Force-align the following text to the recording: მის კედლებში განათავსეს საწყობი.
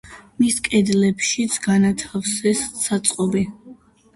მის 0.43 0.55
კედლებში 0.67 1.45
განათავსეს 1.67 2.65
საწყობი. 2.87 3.45